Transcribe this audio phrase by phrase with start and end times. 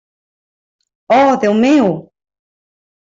[1.17, 1.95] Oh, Déu meu!